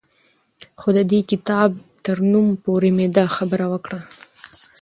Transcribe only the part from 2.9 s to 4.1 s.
مې دا خبره وکړه